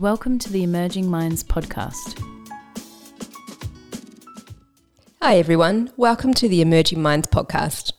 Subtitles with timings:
[0.00, 2.18] Welcome to the Emerging Minds podcast.
[5.20, 5.90] Hi, everyone.
[5.98, 7.92] Welcome to the Emerging Minds podcast.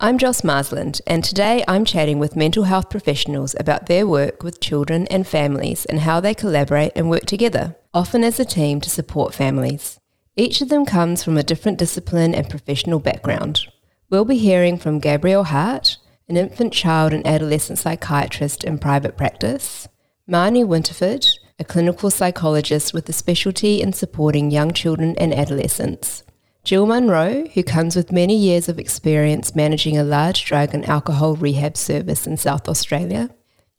[0.00, 4.62] I'm Joss Marsland, and today I'm chatting with mental health professionals about their work with
[4.62, 8.88] children and families and how they collaborate and work together, often as a team to
[8.88, 10.00] support families.
[10.36, 13.66] Each of them comes from a different discipline and professional background.
[14.08, 19.88] We'll be hearing from Gabrielle Hart, an infant, child, and adolescent psychiatrist in private practice,
[20.26, 26.22] Marnie Winterford, a clinical psychologist with a specialty in supporting young children and adolescents,
[26.62, 31.36] Jill Munro, who comes with many years of experience managing a large drug and alcohol
[31.36, 33.28] rehab service in South Australia,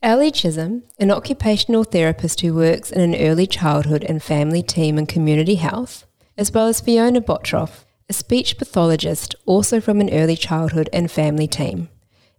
[0.03, 5.08] Ali Chisholm, an occupational therapist who works in an early childhood and family team in
[5.08, 6.05] community health,
[6.38, 11.48] as well as Fiona Bottroff, a speech pathologist also from an early childhood and family
[11.48, 11.89] team.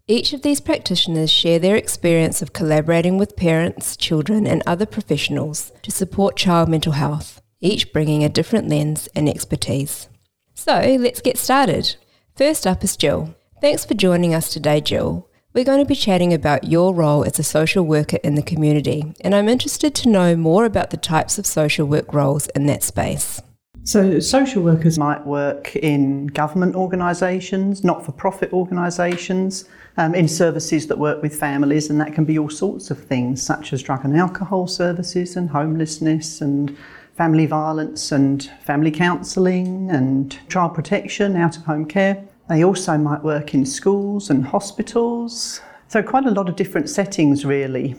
[0.09, 5.73] Each of these practitioners share their experience of collaborating with parents, children, and other professionals
[5.83, 10.09] to support child mental health, each bringing a different lens and expertise.
[10.55, 11.97] So let's get started.
[12.37, 13.35] First up is Jill.
[13.61, 15.29] Thanks for joining us today, Jill.
[15.53, 19.13] We're going to be chatting about your role as a social worker in the community,
[19.23, 22.85] and I'm interested to know more about the types of social work roles in that
[22.85, 23.43] space.
[23.83, 29.65] So, social workers might work in government organisations, not for profit organisations,
[29.97, 33.43] um, in services that work with families, and that can be all sorts of things,
[33.43, 36.77] such as drug and alcohol services, and homelessness, and
[37.17, 42.23] family violence, and family counselling, and child protection, out of home care.
[42.49, 45.61] They also might work in schools and hospitals.
[45.89, 47.97] So, quite a lot of different settings, really.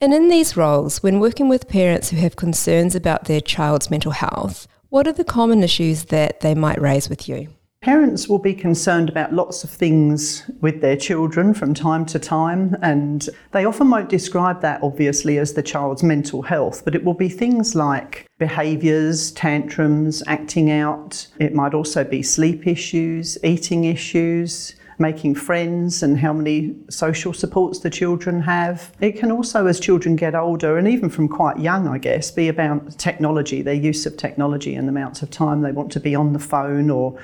[0.00, 4.12] And in these roles, when working with parents who have concerns about their child's mental
[4.12, 7.48] health, what are the common issues that they might raise with you?
[7.86, 12.76] Parents will be concerned about lots of things with their children from time to time,
[12.82, 17.14] and they often won't describe that obviously as the child's mental health, but it will
[17.14, 21.28] be things like behaviours, tantrums, acting out.
[21.38, 27.78] It might also be sleep issues, eating issues, making friends and how many social supports
[27.78, 28.96] the children have.
[29.00, 32.48] It can also, as children get older, and even from quite young, I guess, be
[32.48, 36.16] about technology, their use of technology and the amounts of time they want to be
[36.16, 37.16] on the phone or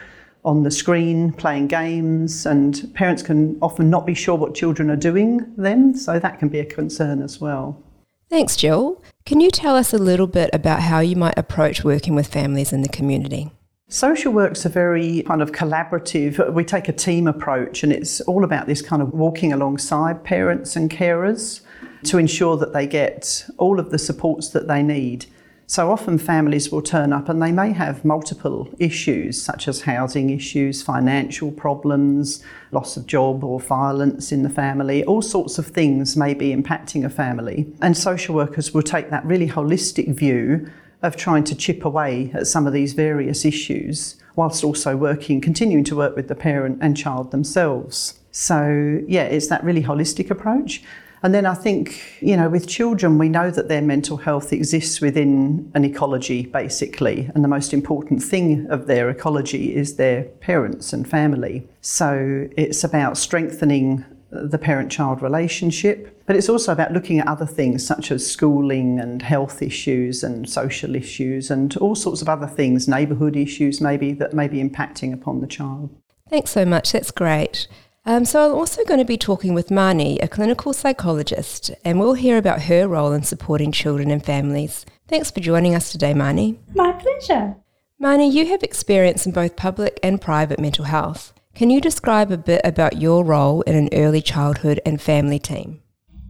[0.45, 4.97] on the screen playing games, and parents can often not be sure what children are
[4.97, 7.81] doing then, so that can be a concern as well.
[8.29, 9.03] Thanks, Jill.
[9.27, 12.73] Can you tell us a little bit about how you might approach working with families
[12.73, 13.51] in the community?
[13.89, 18.43] Social work's a very kind of collaborative, we take a team approach and it's all
[18.43, 21.61] about this kind of walking alongside parents and carers
[22.05, 25.27] to ensure that they get all of the supports that they need.
[25.73, 30.29] So often families will turn up and they may have multiple issues such as housing
[30.29, 36.15] issues, financial problems, loss of job or violence in the family, all sorts of things
[36.15, 37.73] may be impacting a family.
[37.81, 42.47] And social workers will take that really holistic view of trying to chip away at
[42.47, 46.99] some of these various issues whilst also working, continuing to work with the parent and
[46.99, 48.21] child themselves.
[48.31, 50.83] So, yeah, it's that really holistic approach.
[51.23, 55.01] And then I think, you know, with children, we know that their mental health exists
[55.01, 57.31] within an ecology, basically.
[57.35, 61.69] And the most important thing of their ecology is their parents and family.
[61.81, 67.47] So it's about strengthening the parent child relationship, but it's also about looking at other
[67.47, 72.47] things such as schooling and health issues and social issues and all sorts of other
[72.47, 75.91] things, neighbourhood issues maybe that may be impacting upon the child.
[76.31, 77.69] Thanks so much, that's great.
[78.05, 82.15] Um, so, I'm also going to be talking with Marnie, a clinical psychologist, and we'll
[82.15, 84.85] hear about her role in supporting children and families.
[85.07, 86.59] Thanks for joining us today, Marnie.
[86.75, 87.55] My pleasure.
[88.03, 91.33] Marnie, you have experience in both public and private mental health.
[91.55, 95.81] Can you describe a bit about your role in an early childhood and family team?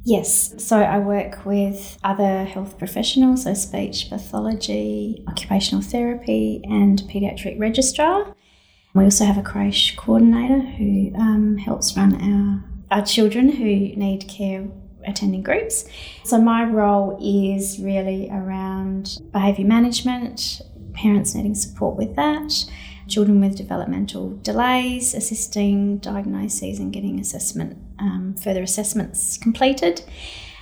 [0.04, 7.58] Yes, so I work with other health professionals, so speech pathology, occupational therapy, and paediatric
[7.58, 8.34] registrar.
[8.94, 14.28] We also have a creche coordinator who um, helps run our, our children who need
[14.28, 14.66] care
[15.06, 15.86] attending groups.
[16.24, 20.60] So my role is really around behaviour management,
[20.92, 22.64] parents needing support with that
[23.08, 30.02] children with developmental delays, assisting diagnoses and getting assessment, um, further assessments completed,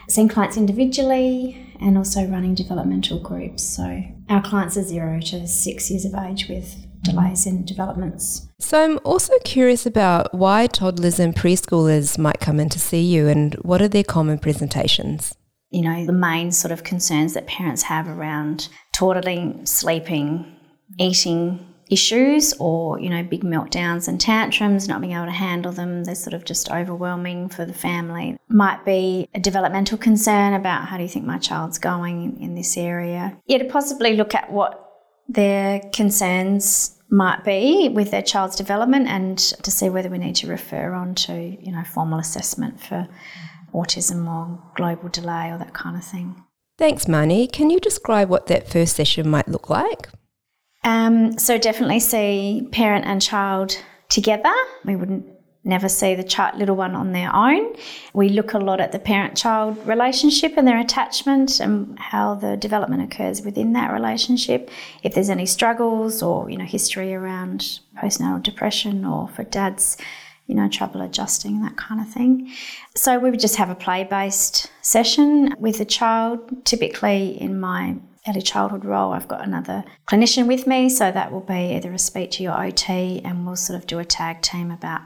[0.08, 3.62] seeing clients individually, and also running developmental groups.
[3.62, 8.48] So our clients are zero to six years of age with delays in developments.
[8.58, 13.28] So I'm also curious about why toddlers and preschoolers might come in to see you
[13.28, 15.34] and what are their common presentations?
[15.70, 20.56] You know, the main sort of concerns that parents have around toddling, sleeping,
[20.98, 26.04] eating, issues or, you know, big meltdowns and tantrums, not being able to handle them.
[26.04, 28.38] They're sort of just overwhelming for the family.
[28.48, 32.76] Might be a developmental concern about how do you think my child's going in this
[32.76, 33.36] area.
[33.46, 34.89] Yeah, to possibly look at what
[35.28, 40.46] their concerns might be with their child's development and to see whether we need to
[40.46, 43.08] refer on to, you know, formal assessment for
[43.74, 46.44] autism or global delay or that kind of thing.
[46.78, 47.50] Thanks, Marnie.
[47.50, 50.08] Can you describe what that first session might look like?
[50.82, 53.76] Um, so definitely see parent and child
[54.08, 54.54] together.
[54.84, 55.26] We wouldn't
[55.64, 57.74] never see the child, little one on their own.
[58.14, 63.02] We look a lot at the parent-child relationship and their attachment and how the development
[63.02, 64.70] occurs within that relationship.
[65.02, 69.96] If there's any struggles or you know history around postnatal depression or for dads,
[70.46, 72.50] you know trouble adjusting that kind of thing.
[72.96, 76.64] So we would just have a play-based session with the child.
[76.64, 77.96] Typically, in my
[78.28, 81.98] early childhood role, I've got another clinician with me, so that will be either a
[81.98, 85.02] speech or OT, and we'll sort of do a tag team about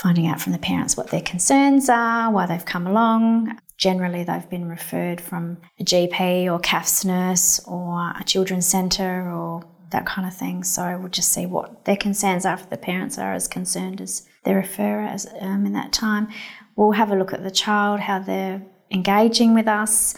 [0.00, 3.58] finding out from the parents what their concerns are, why they've come along.
[3.76, 9.62] Generally, they've been referred from a GP or CaFHS nurse or a children's centre or
[9.90, 10.64] that kind of thing.
[10.64, 14.26] So we'll just see what their concerns are if the parents are as concerned as
[14.44, 16.28] their referrer as, um, in that time.
[16.76, 20.14] We'll have a look at the child, how they're engaging with us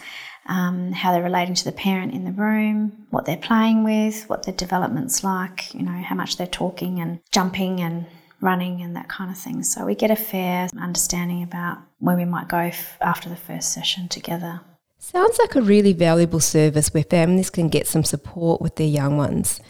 [0.46, 4.42] um, how they're relating to the parent in the room, what they're playing with, what
[4.42, 8.06] their development's like, you know, how much they're talking and jumping and
[8.42, 9.62] running and that kind of thing.
[9.62, 13.72] So we get a fair understanding about where we might go f- after the first
[13.72, 14.60] session together.
[14.98, 19.16] Sounds like a really valuable service where families can get some support with their young
[19.16, 19.60] ones.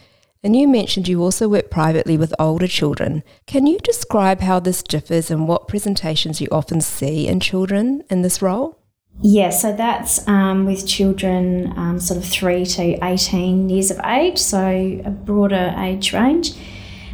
[0.42, 3.22] And you mentioned you also work privately with older children.
[3.46, 8.22] Can you describe how this differs and what presentations you often see in children in
[8.22, 8.78] this role?
[9.20, 14.38] Yeah, so that's um, with children um, sort of 3 to 18 years of age,
[14.38, 16.52] so a broader age range.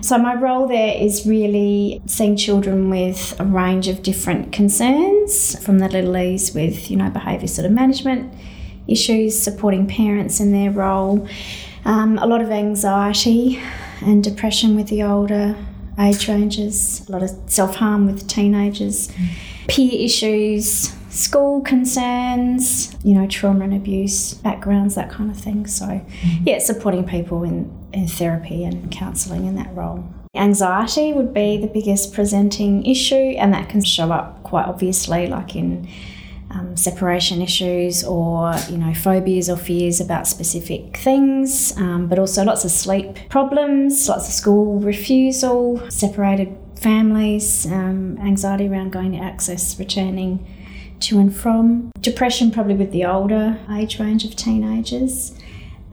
[0.00, 5.78] So, my role there is really seeing children with a range of different concerns from
[5.78, 8.32] the littlies with, you know, behaviour sort of management
[8.86, 11.28] issues, supporting parents in their role,
[11.84, 13.60] um, a lot of anxiety
[14.00, 15.56] and depression with the older
[15.98, 19.28] age ranges, a lot of self harm with teenagers, mm.
[19.68, 25.66] peer issues, school concerns, you know, trauma and abuse backgrounds, that kind of thing.
[25.66, 26.44] So, mm-hmm.
[26.46, 30.04] yeah, supporting people in, in therapy and counselling in that role.
[30.34, 35.56] Anxiety would be the biggest presenting issue, and that can show up quite obviously, like
[35.56, 35.88] in
[36.50, 42.44] um, separation issues or you know phobias or fears about specific things, um, but also
[42.44, 49.18] lots of sleep problems, lots of school refusal, separated families, um, anxiety around going to
[49.18, 50.46] access, returning
[51.00, 51.90] to and from.
[52.00, 55.34] Depression, probably with the older age range of teenagers,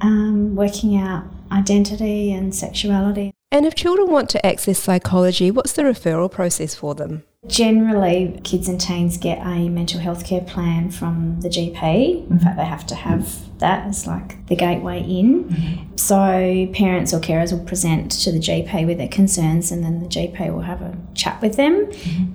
[0.02, 3.34] um, working out identity and sexuality.
[3.52, 7.24] And if children want to access psychology, what's the referral process for them?
[7.48, 12.30] Generally, kids and teens get a mental health care plan from the GP.
[12.30, 15.46] In fact, they have to have that as like the gateway in.
[15.46, 15.96] Mm-hmm.
[15.96, 20.08] So, parents or carers will present to the GP with their concerns, and then the
[20.08, 21.90] GP will have a chat with them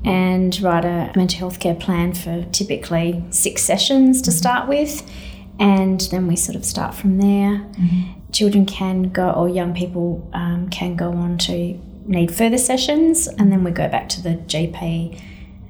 [0.04, 5.02] and write a mental health care plan for typically six sessions to start with.
[5.58, 7.58] And then we sort of start from there.
[7.58, 8.19] Mm-hmm.
[8.32, 13.52] Children can go, or young people um, can go on to need further sessions, and
[13.52, 15.20] then we go back to the GP,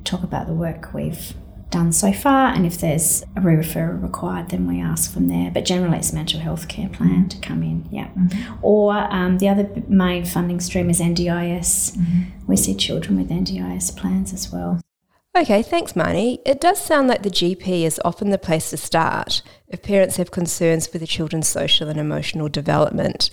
[0.05, 1.35] talk about the work we've
[1.71, 5.51] done so far, and if there's a re referral required, then we ask from there.
[5.51, 8.09] But generally, it's a mental health care plan to come in, yeah.
[8.09, 8.55] Mm-hmm.
[8.63, 11.97] Or um, the other main funding stream is NDIS.
[11.97, 12.47] Mm-hmm.
[12.47, 14.81] We see children with NDIS plans as well.
[15.37, 16.41] Okay, thanks, Marnie.
[16.45, 20.33] It does sound like the GP is often the place to start if parents have
[20.33, 23.31] concerns for the children's social and emotional development.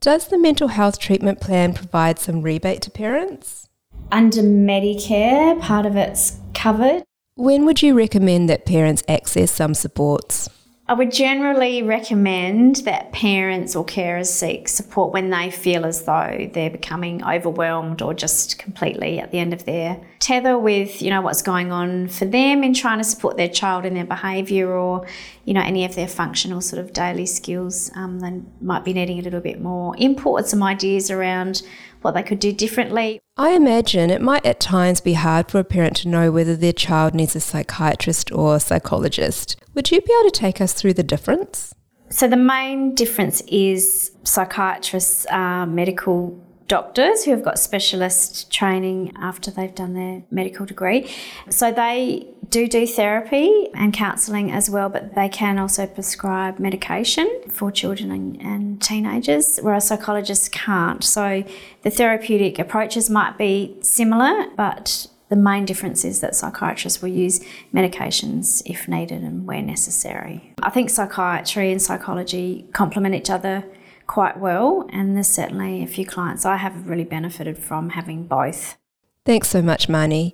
[0.00, 3.68] Does the mental health treatment plan provide some rebate to parents?
[4.12, 7.02] Under Medicare, part of it's covered.
[7.34, 10.48] When would you recommend that parents access some supports?
[10.90, 16.50] I would generally recommend that parents or carers seek support when they feel as though
[16.52, 21.20] they're becoming overwhelmed or just completely at the end of their tether with, you know,
[21.20, 25.06] what's going on for them in trying to support their child in their behaviour or,
[25.44, 27.92] you know, any of their functional sort of daily skills.
[27.94, 31.62] Um, they might be needing a little bit more input, some ideas around
[32.02, 33.20] what they could do differently.
[33.36, 36.72] I imagine it might at times be hard for a parent to know whether their
[36.72, 39.56] child needs a psychiatrist or a psychologist.
[39.74, 41.74] Would you be able to take us through the difference?
[42.10, 49.50] So, the main difference is psychiatrists are medical doctors who have got specialist training after
[49.50, 51.10] they've done their medical degree.
[51.48, 57.28] So they do do therapy and counselling as well, but they can also prescribe medication
[57.48, 61.02] for children and, and teenagers, whereas psychologists can't.
[61.02, 61.42] So
[61.82, 67.40] the therapeutic approaches might be similar, but the main difference is that psychiatrists will use
[67.74, 70.54] medications if needed and where necessary.
[70.62, 73.64] I think psychiatry and psychology complement each other
[74.10, 78.76] quite well, and there's certainly a few clients I have really benefited from having both.
[79.24, 80.32] Thanks so much, Marnie.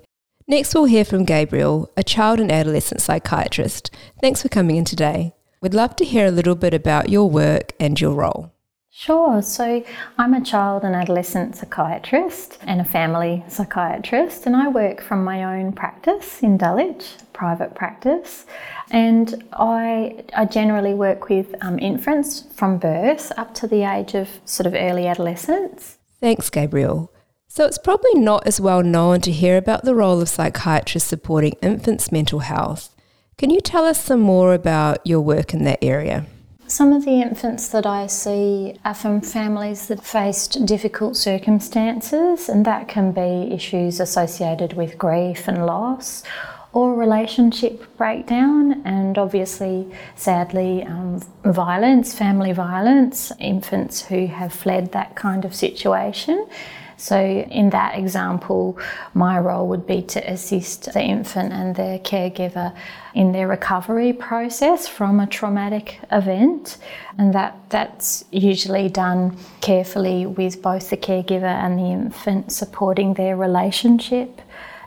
[0.49, 3.95] Next, we'll hear from Gabriel, a child and adolescent psychiatrist.
[4.19, 5.35] Thanks for coming in today.
[5.61, 8.56] We'd love to hear a little bit about your work and your role.
[8.99, 9.43] Sure.
[9.43, 9.85] So
[10.17, 15.45] I'm a child and adolescent psychiatrist and a family psychiatrist, and I work from my
[15.45, 18.47] own practice in Dulwich, private practice.
[18.91, 24.31] And I, I generally work with um, infants from birth up to the age of
[24.47, 25.99] sort of early adolescence.
[26.19, 27.13] Thanks, Gabriel.
[27.49, 31.53] So it's probably not as well known to hear about the role of psychiatrists supporting
[31.61, 32.97] infants' mental health.
[33.37, 36.25] Can you tell us some more about your work in that area?
[36.69, 42.65] Some of the infants that I see are from families that faced difficult circumstances, and
[42.67, 46.25] that can be issues associated with grief and loss
[46.73, 55.15] or relationship breakdown, and obviously, sadly, um, violence, family violence, infants who have fled that
[55.15, 56.49] kind of situation.
[56.99, 58.79] So, in that example,
[59.13, 62.75] my role would be to assist the infant and their caregiver
[63.15, 66.79] in their recovery process from a traumatic event,
[67.19, 73.37] and that, that's usually done carefully with both the caregiver and the infant supporting their
[73.37, 74.41] relationship.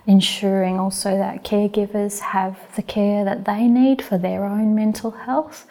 [0.08, 5.68] Ensuring also that caregivers have the care that they need for their own mental health.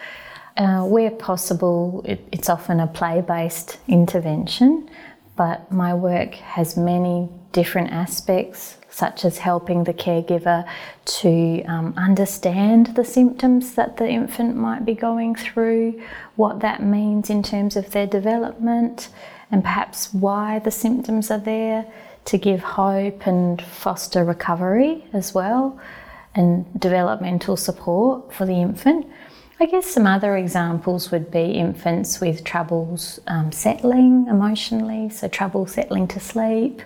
[0.56, 4.88] Uh, where possible, it, it's often a play based intervention
[5.38, 10.68] but my work has many different aspects, such as helping the caregiver
[11.04, 16.02] to um, understand the symptoms that the infant might be going through,
[16.34, 19.10] what that means in terms of their development,
[19.52, 21.86] and perhaps why the symptoms are there
[22.24, 25.78] to give hope and foster recovery as well,
[26.34, 29.06] and developmental support for the infant.
[29.60, 35.66] I guess some other examples would be infants with troubles um, settling emotionally, so trouble
[35.66, 36.80] settling to sleep,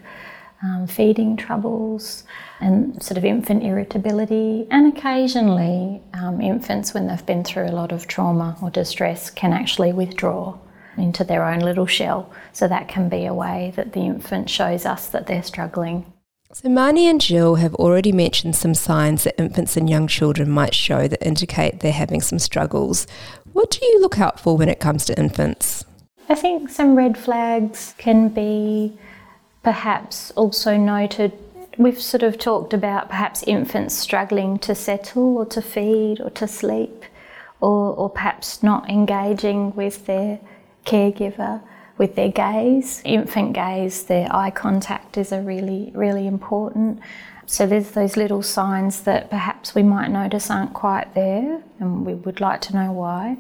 [0.63, 2.25] um, feeding troubles,
[2.61, 4.67] and sort of infant irritability.
[4.71, 9.53] And occasionally, um, infants, when they've been through a lot of trauma or distress, can
[9.53, 10.57] actually withdraw
[10.97, 12.33] into their own little shell.
[12.53, 16.12] So that can be a way that the infant shows us that they're struggling.
[16.55, 20.75] So, Marnie and Jill have already mentioned some signs that infants and young children might
[20.75, 23.07] show that indicate they're having some struggles.
[23.55, 25.87] What do you look out for when it comes to infants?
[26.29, 28.99] I think some red flags can be
[29.63, 31.33] perhaps also noted.
[31.79, 36.47] We've sort of talked about perhaps infants struggling to settle or to feed or to
[36.47, 37.05] sleep,
[37.63, 40.39] or, or perhaps not engaging with their
[40.85, 41.63] caregiver
[41.99, 43.03] with their gaze.
[43.05, 47.01] Infant gaze, their eye contact is a really, really important.
[47.47, 52.15] So there's those little signs that perhaps we might notice aren't quite there, and we
[52.15, 53.37] would like to know why.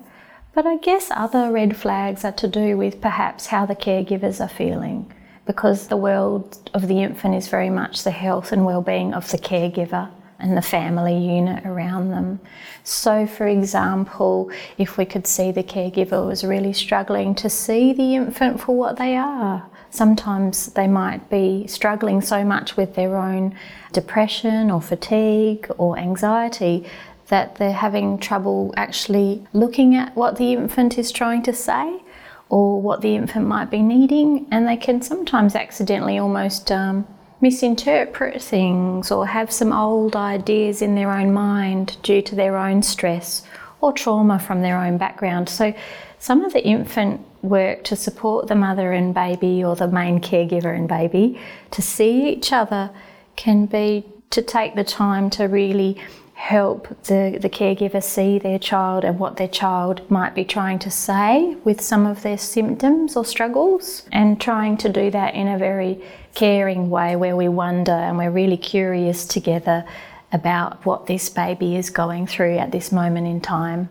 [0.54, 4.48] But I guess other red flags are to do with perhaps how the caregivers are
[4.48, 5.10] feeling,
[5.46, 9.38] because the world of the infant is very much the health and well-being of the
[9.38, 10.10] caregiver
[10.42, 12.40] and the family unit around them.
[12.84, 18.16] So, for example, if we could see the caregiver was really struggling to see the
[18.16, 23.54] infant for what they are, sometimes they might be struggling so much with their own
[23.92, 26.84] depression or fatigue or anxiety
[27.28, 32.02] that they're having trouble actually looking at what the infant is trying to say
[32.48, 37.06] or what the infant might be needing, and they can sometimes accidentally almost um,
[37.42, 42.82] misinterpret things or have some old ideas in their own mind due to their own
[42.82, 43.42] stress
[43.82, 45.48] or trauma from their own background.
[45.48, 45.74] So,
[46.18, 50.74] some of the infant work to support the mother and baby or the main caregiver
[50.74, 51.40] and baby
[51.72, 52.90] to see each other
[53.34, 56.00] can be to take the time to really
[56.42, 60.90] help the, the caregiver see their child and what their child might be trying to
[60.90, 65.56] say with some of their symptoms or struggles, and trying to do that in a
[65.56, 66.02] very
[66.34, 69.84] caring way where we wonder and we're really curious together
[70.32, 73.88] about what this baby is going through at this moment in time.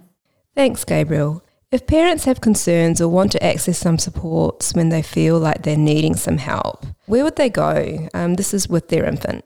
[0.53, 1.41] Thanks, Gabriel.
[1.71, 5.77] If parents have concerns or want to access some supports when they feel like they're
[5.77, 8.09] needing some help, where would they go?
[8.13, 9.45] Um, this is with their infant.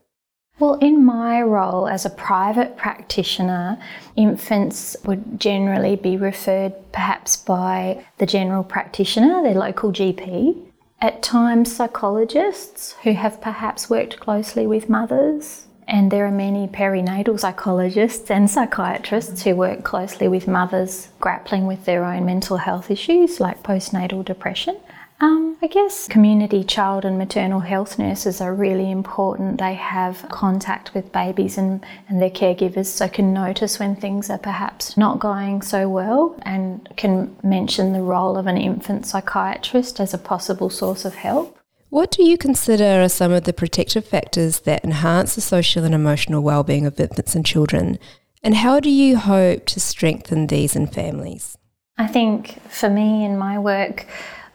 [0.58, 3.78] Well, in my role as a private practitioner,
[4.16, 10.56] infants would generally be referred perhaps by the general practitioner, their local GP,
[11.02, 15.66] at times psychologists who have perhaps worked closely with mothers.
[15.90, 21.84] And there are many perinatal psychologists and psychiatrists who work closely with mothers grappling with
[21.84, 24.78] their own mental health issues like postnatal depression.
[25.22, 29.60] Um, I guess community child and maternal health nurses are really important.
[29.60, 34.38] They have contact with babies and, and their caregivers, so can notice when things are
[34.38, 40.13] perhaps not going so well and can mention the role of an infant psychiatrist as
[40.13, 41.57] a possible source of help.
[41.89, 45.95] What do you consider are some of the protective factors that enhance the social and
[45.95, 48.00] emotional well-being of infants and children?
[48.43, 51.57] And how do you hope to strengthen these in families?
[51.98, 54.05] I think for me in my work,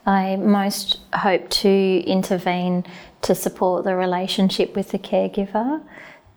[0.05, 2.85] I most hope to intervene
[3.21, 5.81] to support the relationship with the caregiver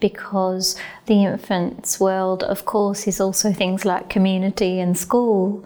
[0.00, 5.64] because the infant's world, of course, is also things like community and school.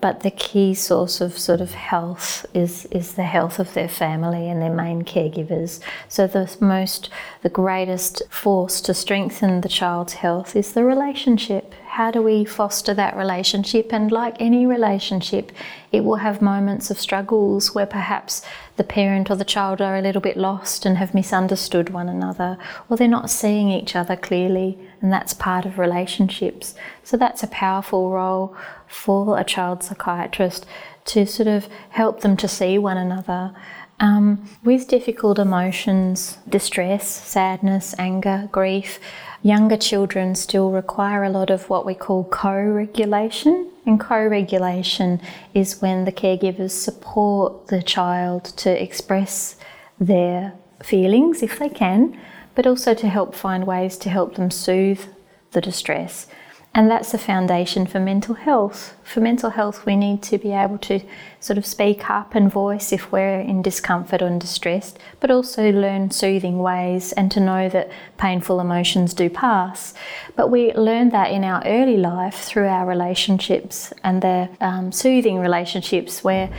[0.00, 4.48] But the key source of sort of health is, is the health of their family
[4.48, 5.80] and their main caregivers.
[6.08, 7.10] So the most,
[7.42, 11.74] the greatest force to strengthen the child's health is the relationship.
[12.00, 13.92] How do we foster that relationship?
[13.92, 15.52] And like any relationship,
[15.92, 18.40] it will have moments of struggles where perhaps
[18.78, 22.56] the parent or the child are a little bit lost and have misunderstood one another,
[22.88, 26.74] or they're not seeing each other clearly, and that's part of relationships.
[27.04, 28.56] So that's a powerful role
[28.88, 30.64] for a child psychiatrist
[31.10, 33.52] to sort of help them to see one another.
[33.98, 38.98] Um, with difficult emotions, distress, sadness, anger, grief,
[39.42, 43.70] younger children still require a lot of what we call co regulation.
[43.84, 45.20] And co regulation
[45.52, 49.56] is when the caregivers support the child to express
[49.98, 52.18] their feelings if they can,
[52.54, 55.04] but also to help find ways to help them soothe
[55.52, 56.26] the distress.
[56.72, 58.94] And that's the foundation for mental health.
[59.02, 61.00] For mental health, we need to be able to
[61.40, 66.12] sort of speak up and voice if we're in discomfort or distressed, but also learn
[66.12, 69.94] soothing ways and to know that painful emotions do pass.
[70.36, 75.40] But we learn that in our early life through our relationships and the um, soothing
[75.40, 76.50] relationships where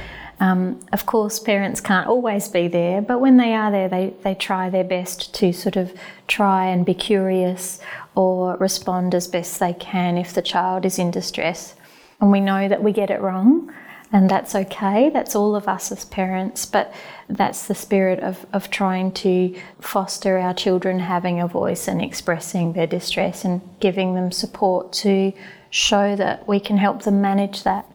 [0.42, 4.34] um, of course, parents can't always be there, but when they are there, they, they
[4.34, 5.94] try their best to sort of
[6.28, 7.80] try and be curious
[8.16, 11.76] or respond as best they can if the child is in distress.
[12.20, 13.72] And we know that we get it wrong,
[14.12, 15.12] and that's okay.
[15.12, 16.92] That's all of us as parents, but
[17.30, 22.74] that's the spirit of, of trying to foster our children having a voice and expressing
[22.74, 25.34] their distress and giving them support to
[25.70, 27.91] show that we can help them manage that.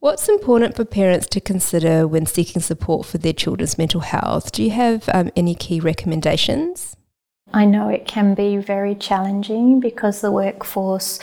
[0.00, 4.52] What's important for parents to consider when seeking support for their children's mental health?
[4.52, 6.94] Do you have um, any key recommendations?
[7.52, 11.18] I know it can be very challenging because the workforce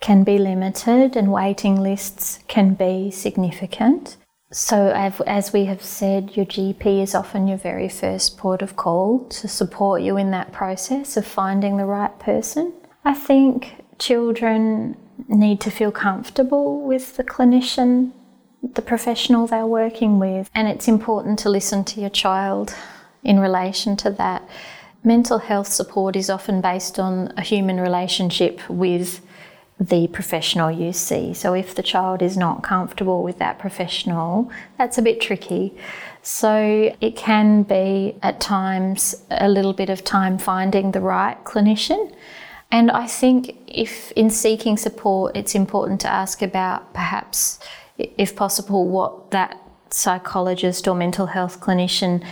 [0.00, 4.16] can be limited and waiting lists can be significant.
[4.50, 4.90] So,
[5.26, 9.46] as we have said, your GP is often your very first port of call to
[9.46, 12.72] support you in that process of finding the right person.
[13.04, 14.96] I think children
[15.28, 18.12] need to feel comfortable with the clinician,
[18.62, 22.74] the professional they're working with, and it's important to listen to your child
[23.22, 24.48] in relation to that.
[25.02, 29.20] Mental health support is often based on a human relationship with
[29.80, 31.32] the professional you see.
[31.32, 35.74] So, if the child is not comfortable with that professional, that's a bit tricky.
[36.20, 42.14] So, it can be at times a little bit of time finding the right clinician.
[42.70, 47.58] And I think if in seeking support, it's important to ask about perhaps,
[47.98, 52.24] if possible, what that psychologist or mental health clinician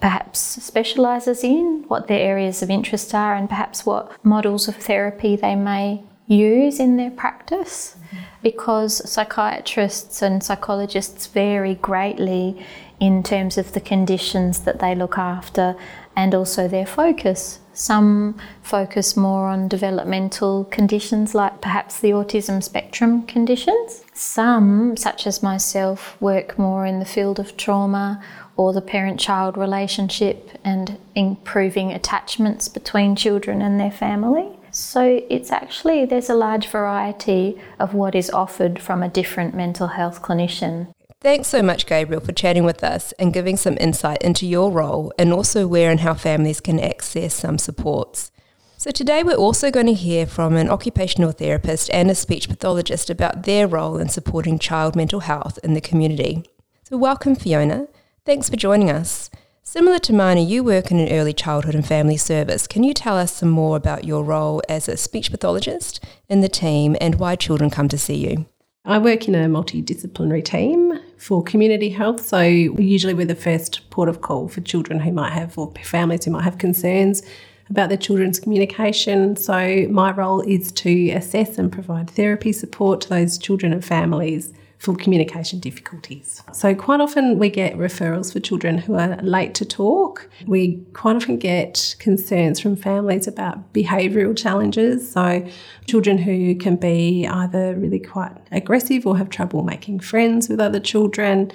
[0.00, 5.36] perhaps specialises in, what their areas of interest are, and perhaps what models of therapy
[5.36, 7.96] they may use in their practice.
[7.96, 8.16] Mm-hmm.
[8.42, 12.64] Because psychiatrists and psychologists vary greatly
[13.00, 15.76] in terms of the conditions that they look after
[16.16, 17.60] and also their focus.
[17.74, 24.02] Some focus more on developmental conditions like perhaps the autism spectrum conditions.
[24.14, 28.22] Some, such as myself, work more in the field of trauma
[28.56, 34.48] or the parent child relationship and improving attachments between children and their family.
[34.70, 39.88] So it's actually, there's a large variety of what is offered from a different mental
[39.88, 40.88] health clinician.
[41.26, 45.12] Thanks so much, Gabriel, for chatting with us and giving some insight into your role
[45.18, 48.30] and also where and how families can access some supports.
[48.76, 53.10] So, today we're also going to hear from an occupational therapist and a speech pathologist
[53.10, 56.44] about their role in supporting child mental health in the community.
[56.84, 57.88] So, welcome, Fiona.
[58.24, 59.28] Thanks for joining us.
[59.64, 62.68] Similar to Marnie, you work in an early childhood and family service.
[62.68, 66.48] Can you tell us some more about your role as a speech pathologist in the
[66.48, 68.46] team and why children come to see you?
[68.84, 72.26] I work in a multidisciplinary team for community health.
[72.26, 76.24] So usually we're the first port of call for children who might have or families
[76.24, 77.22] who might have concerns
[77.68, 79.36] about their children's communication.
[79.36, 84.52] So my role is to assess and provide therapy support to those children and families
[84.78, 86.42] for communication difficulties.
[86.52, 90.28] So, quite often we get referrals for children who are late to talk.
[90.46, 95.10] We quite often get concerns from families about behavioural challenges.
[95.10, 95.46] So,
[95.86, 100.80] children who can be either really quite aggressive or have trouble making friends with other
[100.80, 101.50] children,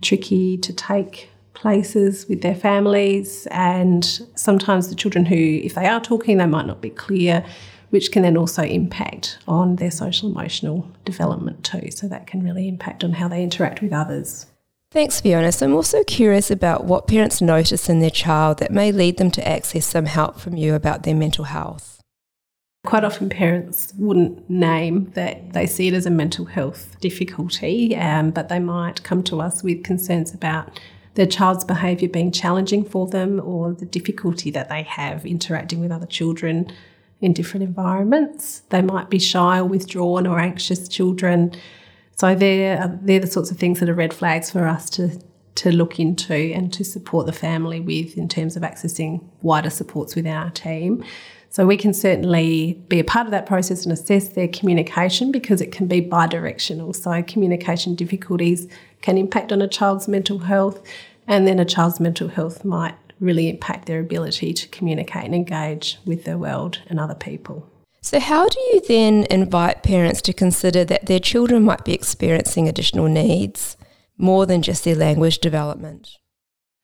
[0.00, 6.00] tricky to take places with their families, and sometimes the children who, if they are
[6.00, 7.44] talking, they might not be clear
[7.94, 11.92] which can then also impact on their social emotional development too.
[11.92, 14.46] So that can really impact on how they interact with others.
[14.90, 15.52] Thanks, Fiona.
[15.52, 19.30] So I'm also curious about what parents notice in their child that may lead them
[19.30, 22.00] to access some help from you about their mental health.
[22.84, 28.32] Quite often, parents wouldn't name that they see it as a mental health difficulty, um,
[28.32, 30.80] but they might come to us with concerns about
[31.14, 35.92] their child's behaviour being challenging for them or the difficulty that they have interacting with
[35.92, 36.72] other children
[37.20, 38.60] in different environments.
[38.70, 41.52] They might be shy or withdrawn or anxious children.
[42.16, 45.20] So they're, they're the sorts of things that are red flags for us to,
[45.56, 50.14] to look into and to support the family with in terms of accessing wider supports
[50.14, 51.04] within our team.
[51.54, 55.60] So we can certainly be a part of that process and assess their communication because
[55.60, 56.96] it can be bidirectional.
[56.96, 58.66] So communication difficulties
[59.02, 60.82] can impact on a child's mental health
[61.28, 65.98] and then a child's mental health might really impact their ability to communicate and engage
[66.04, 67.68] with the world and other people.
[68.00, 72.68] So, how do you then invite parents to consider that their children might be experiencing
[72.68, 73.78] additional needs
[74.18, 76.18] more than just their language development?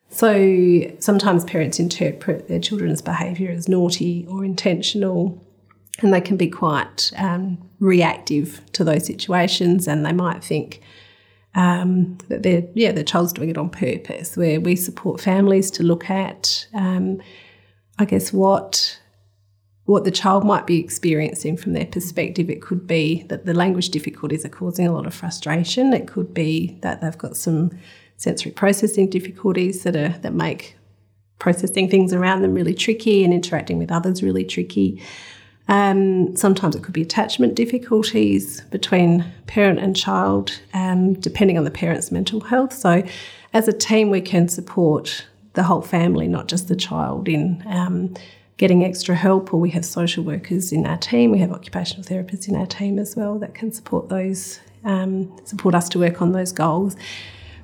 [0.09, 5.46] So, sometimes parents interpret their children's behaviour as naughty or intentional,
[6.00, 10.81] and they can be quite um, reactive to those situations, and they might think,
[11.54, 14.36] um, that they're yeah the child's doing it on purpose.
[14.36, 17.20] Where we support families to look at, um,
[17.98, 18.98] I guess what
[19.84, 22.48] what the child might be experiencing from their perspective.
[22.48, 25.92] It could be that the language difficulties are causing a lot of frustration.
[25.92, 27.72] It could be that they've got some
[28.16, 30.76] sensory processing difficulties that are that make
[31.40, 35.02] processing things around them really tricky and interacting with others really tricky.
[35.70, 41.70] Um, sometimes it could be attachment difficulties between parent and child, um, depending on the
[41.70, 42.72] parent's mental health.
[42.72, 43.04] So,
[43.52, 48.14] as a team, we can support the whole family, not just the child, in um,
[48.56, 49.54] getting extra help.
[49.54, 51.30] Or we have social workers in our team.
[51.30, 55.76] We have occupational therapists in our team as well that can support those, um, support
[55.76, 56.96] us to work on those goals.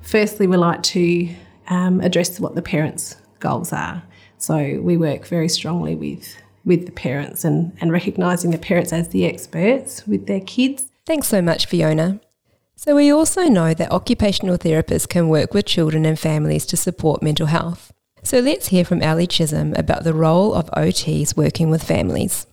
[0.01, 1.29] Firstly, we like to
[1.67, 4.01] um, address what the parents' goals are.
[4.37, 6.37] So we work very strongly with
[6.67, 10.91] with the parents and, and recognising the parents as the experts with their kids.
[11.05, 12.19] Thanks so much, Fiona.
[12.75, 17.23] So, we also know that occupational therapists can work with children and families to support
[17.23, 17.91] mental health.
[18.21, 22.45] So, let's hear from Ali Chisholm about the role of OTs working with families.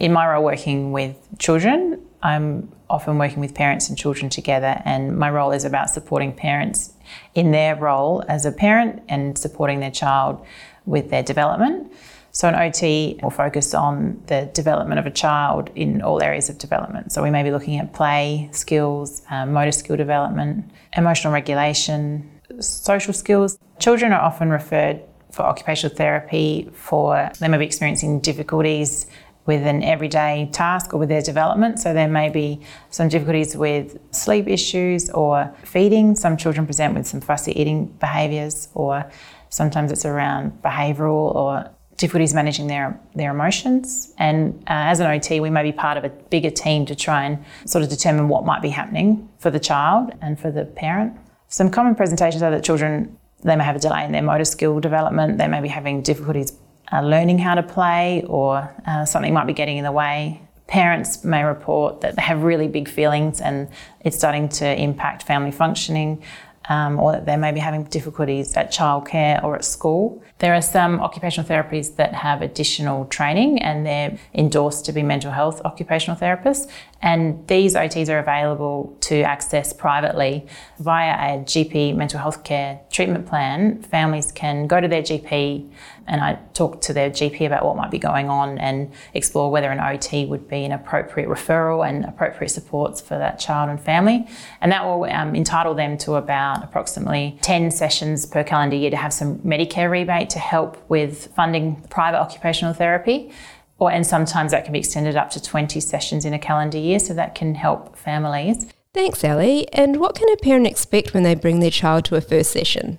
[0.00, 5.16] In my role working with children, I'm often working with parents and children together, and
[5.16, 6.94] my role is about supporting parents
[7.34, 10.44] in their role as a parent and supporting their child
[10.86, 11.92] with their development.
[12.32, 16.58] So, an OT will focus on the development of a child in all areas of
[16.58, 17.12] development.
[17.12, 23.12] So, we may be looking at play skills, um, motor skill development, emotional regulation, social
[23.12, 23.58] skills.
[23.78, 25.00] Children are often referred
[25.32, 29.06] for occupational therapy for they may be experiencing difficulties
[29.46, 31.78] with an everyday task or with their development.
[31.78, 36.14] So there may be some difficulties with sleep issues or feeding.
[36.14, 39.10] Some children present with some fussy eating behaviours, or
[39.48, 44.14] sometimes it's around behavioural or difficulties managing their, their emotions.
[44.16, 47.24] And uh, as an OT, we may be part of a bigger team to try
[47.24, 51.12] and sort of determine what might be happening for the child and for the parent.
[51.48, 54.80] Some common presentations are that children they may have a delay in their motor skill
[54.80, 55.38] development.
[55.38, 56.52] They may be having difficulties
[56.92, 60.40] uh, learning how to play, or uh, something might be getting in the way.
[60.66, 63.68] Parents may report that they have really big feelings and
[64.00, 66.22] it's starting to impact family functioning
[66.70, 70.22] um, or that they may be having difficulties at childcare or at school.
[70.38, 75.32] There are some occupational therapies that have additional training and they're endorsed to be mental
[75.32, 76.70] health occupational therapists.
[77.02, 80.46] And these OTs are available to access privately
[80.78, 83.82] via a GP mental health care treatment plan.
[83.82, 85.68] Families can go to their GP
[86.06, 89.70] and I talk to their GP about what might be going on and explore whether
[89.70, 94.26] an OT would be an appropriate referral and appropriate supports for that child and family.
[94.60, 98.96] And that will um, entitle them to about approximately 10 sessions per calendar year to
[98.96, 103.30] have some Medicare rebate to help with funding private occupational therapy.
[103.78, 106.98] Or, and sometimes that can be extended up to 20 sessions in a calendar year,
[106.98, 108.66] so that can help families.
[108.92, 109.72] Thanks, Ellie.
[109.72, 112.98] And what can a parent expect when they bring their child to a first session?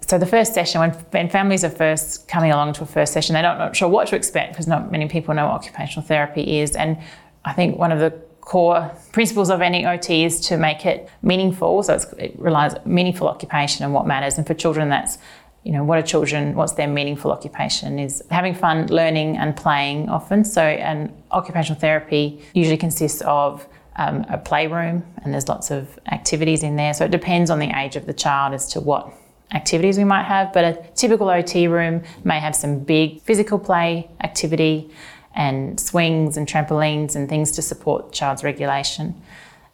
[0.00, 3.34] So the first session, when, when families are first coming along to a first session,
[3.34, 6.60] they're not, not sure what to expect because not many people know what occupational therapy
[6.60, 6.74] is.
[6.74, 6.96] And
[7.44, 11.82] I think one of the core principles of any OT is to make it meaningful.
[11.82, 14.38] So it relies meaningful occupation and what matters.
[14.38, 15.18] And for children, that's
[15.64, 16.54] you know what are children?
[16.54, 17.98] What's their meaningful occupation?
[17.98, 20.44] Is having fun, learning, and playing often.
[20.44, 26.62] So and occupational therapy usually consists of um, a playroom, and there's lots of activities
[26.62, 26.94] in there.
[26.94, 29.12] So it depends on the age of the child as to what
[29.52, 30.54] activities we might have.
[30.54, 34.90] But a typical OT room may have some big physical play activity
[35.38, 39.14] and swings and trampolines and things to support child's regulation.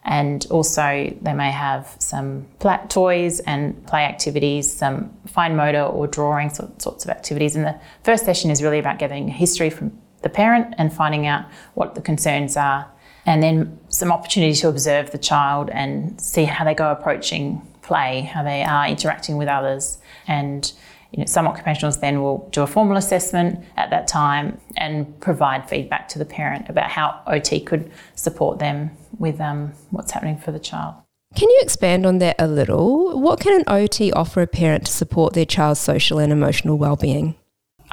[0.03, 6.05] And also, they may have some flat toys and play activities, some fine motor or
[6.05, 7.55] drawing sorts of activities.
[7.55, 11.45] And the first session is really about getting history from the parent and finding out
[11.73, 12.87] what the concerns are,
[13.25, 18.21] and then some opportunity to observe the child and see how they go approaching play,
[18.21, 19.97] how they are interacting with others,
[20.27, 20.73] and
[21.15, 25.69] you know, some occupationals then will do a formal assessment at that time and provide
[25.69, 30.51] feedback to the parent about how OT could support them with um, what's happening for
[30.51, 30.93] the child.
[31.33, 33.17] Can you expand on that a little?
[33.17, 37.35] What can an OT offer a parent to support their child's social and emotional well-being?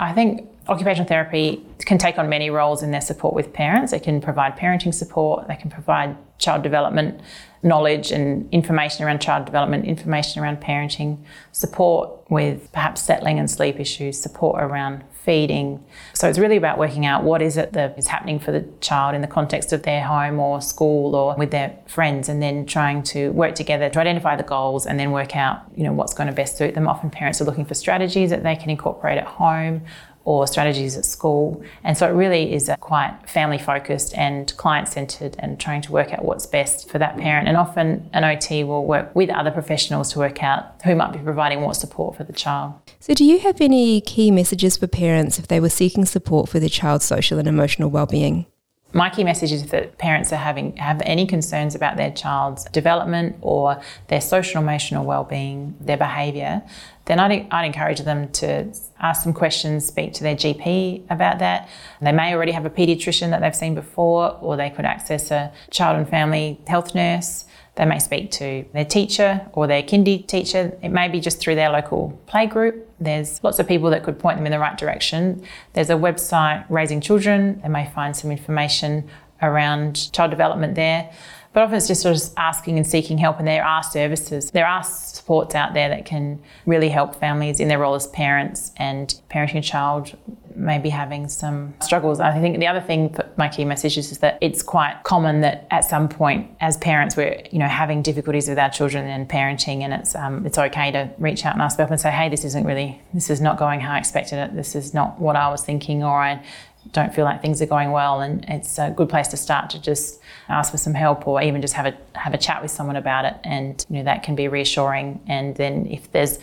[0.02, 3.92] I think occupational therapy can take on many roles in their support with parents.
[3.92, 7.20] They can provide parenting support, they can provide child development
[7.62, 11.18] knowledge and information around child development, information around parenting,
[11.52, 15.84] support with perhaps settling and sleep issues, support around feeding.
[16.14, 19.14] So it's really about working out what is it that is happening for the child
[19.14, 23.04] in the context of their home or school or with their friends and then trying
[23.04, 26.26] to work together to identify the goals and then work out, you know, what's going
[26.26, 26.88] to best suit them.
[26.88, 29.82] Often parents are looking for strategies that they can incorporate at home
[30.24, 31.62] or strategies at school.
[31.84, 36.12] And so it really is quite family focused and client centered and trying to work
[36.12, 37.48] out what's best for that parent.
[37.48, 41.18] And often an OT will work with other professionals to work out who might be
[41.18, 42.74] providing what support for the child.
[43.00, 46.60] So, do you have any key messages for parents if they were seeking support for
[46.60, 48.46] their child's social and emotional well-being?
[48.94, 53.36] My key message is that parents are having have any concerns about their child's development
[53.40, 56.62] or their social emotional well-being, their behaviour,
[57.06, 61.68] then I'd, I'd encourage them to ask some questions, speak to their GP about that.
[62.00, 65.52] They may already have a paediatrician that they've seen before, or they could access a
[65.70, 67.46] child and family health nurse.
[67.74, 70.76] They may speak to their teacher or their kindy teacher.
[70.82, 72.88] It may be just through their local play group.
[73.00, 75.42] There's lots of people that could point them in the right direction.
[75.72, 77.60] There's a website, Raising Children.
[77.62, 79.08] They may find some information
[79.40, 81.10] around child development there.
[81.52, 84.50] But often it's just sort of asking and seeking help, and there are services.
[84.52, 88.72] There are supports out there that can really help families in their role as parents
[88.78, 90.16] and parenting a child
[90.56, 92.20] maybe having some struggles.
[92.20, 95.66] I think the other thing, my key message is, is that it's quite common that
[95.70, 99.82] at some point, as parents, we're you know having difficulties with our children and parenting,
[99.82, 102.28] and it's um, it's okay to reach out and ask for help and say, hey,
[102.28, 104.54] this isn't really, this is not going how I expected it.
[104.54, 106.44] This is not what I was thinking, or I
[106.90, 109.80] don't feel like things are going well, and it's a good place to start to
[109.80, 112.96] just ask for some help, or even just have a have a chat with someone
[112.96, 115.20] about it, and you know that can be reassuring.
[115.26, 116.38] And then if there's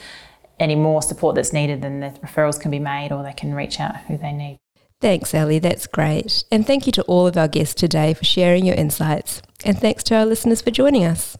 [0.59, 3.79] any more support that's needed, then the referrals can be made, or they can reach
[3.79, 4.57] out who they need.
[5.01, 5.59] Thanks, Ellie.
[5.59, 6.43] That's great.
[6.51, 9.41] And thank you to all of our guests today for sharing your insights.
[9.63, 11.37] And thanks to our listeners for joining us.